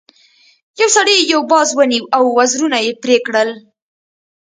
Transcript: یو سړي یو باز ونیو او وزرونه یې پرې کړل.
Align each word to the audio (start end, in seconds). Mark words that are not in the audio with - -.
یو 0.79 0.89
سړي 0.95 1.17
یو 1.33 1.41
باز 1.51 1.69
ونیو 1.77 2.03
او 2.17 2.23
وزرونه 2.37 2.77
یې 2.85 2.93
پرې 3.01 3.17
کړل. 3.25 3.49